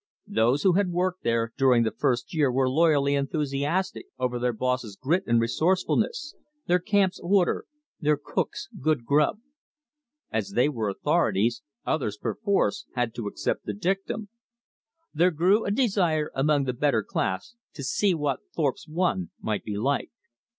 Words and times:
Those 0.25 0.63
who 0.63 0.71
had 0.73 0.89
worked 0.89 1.21
there 1.21 1.53
during 1.59 1.83
the 1.83 1.91
first 1.95 2.33
year 2.33 2.51
were 2.51 2.67
loyally 2.67 3.13
enthusiastic 3.13 4.07
over 4.17 4.39
their 4.39 4.51
boss's 4.51 4.95
grit 4.95 5.23
and 5.27 5.39
resourcefulness, 5.39 6.33
their 6.65 6.79
camp's 6.79 7.19
order, 7.19 7.65
their 7.99 8.17
cook's 8.17 8.67
good 8.81 9.05
"grub." 9.05 9.37
As 10.31 10.53
they 10.53 10.69
were 10.69 10.89
authorities, 10.89 11.61
others 11.85 12.17
perforce 12.17 12.87
had 12.95 13.13
to 13.13 13.27
accept 13.27 13.65
the 13.67 13.73
dictum. 13.75 14.29
There 15.13 15.29
grew 15.29 15.65
a 15.65 15.69
desire 15.71 16.31
among 16.33 16.63
the 16.63 16.73
better 16.73 17.03
class 17.03 17.53
to 17.75 17.83
see 17.83 18.15
what 18.15 18.39
Thorpe's 18.55 18.87
"One" 18.87 19.29
might 19.39 19.63
be 19.63 19.77
like. 19.77 20.09